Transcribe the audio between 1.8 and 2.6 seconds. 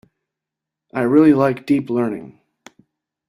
Learning.